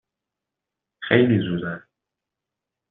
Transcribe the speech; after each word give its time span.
خیلی 1.01 1.39
زود 1.39 1.63
است. 1.65 1.87